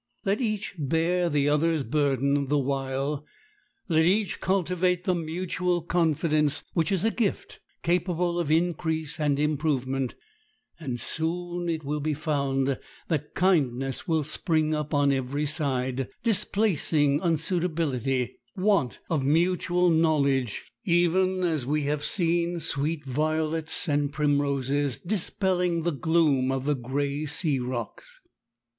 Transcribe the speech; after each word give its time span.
Let 0.25 0.41
each 0.41 0.73
bear 0.79 1.29
the 1.29 1.47
other's 1.47 1.83
burden 1.83 2.47
the 2.47 2.57
while; 2.57 3.23
let 3.87 4.03
each 4.03 4.39
cultivate 4.39 5.03
the 5.03 5.13
mutual 5.13 5.83
confidence 5.83 6.63
which 6.73 6.91
is 6.91 7.05
a 7.05 7.11
gift 7.11 7.59
capable 7.83 8.39
of 8.39 8.49
increase 8.49 9.19
and 9.19 9.37
improvement, 9.39 10.15
and 10.79 10.99
soon 10.99 11.69
it 11.69 11.83
will 11.83 11.99
be 11.99 12.15
found 12.15 12.79
that 13.09 13.35
kindness 13.35 14.07
will 14.07 14.23
spring 14.23 14.73
up 14.73 14.91
on 14.91 15.11
every 15.11 15.45
side, 15.45 16.09
displacing 16.23 17.19
unsuitability, 17.21 18.39
want 18.57 18.97
of 19.07 19.23
mutual 19.23 19.91
knowledge, 19.91 20.65
even 20.83 21.43
as 21.43 21.63
we 21.63 21.83
have 21.83 22.03
seen 22.03 22.59
sweet 22.59 23.05
violets 23.05 23.87
and 23.87 24.11
primroses 24.11 24.97
dispelling 24.97 25.83
the 25.83 25.91
gloom 25.91 26.51
of 26.51 26.65
the 26.65 26.73
gray 26.73 27.27
sea 27.27 27.59
rocks. 27.59 28.19